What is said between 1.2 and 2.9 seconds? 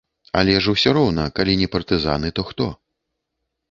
калі не партызаны, то хто?